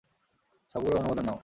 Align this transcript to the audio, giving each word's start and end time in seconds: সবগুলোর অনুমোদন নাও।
সবগুলোর 0.75 0.99
অনুমোদন 0.99 1.25
নাও। 1.25 1.39